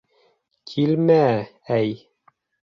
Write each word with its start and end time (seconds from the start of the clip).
—Килмә-әй!.. 0.71 1.95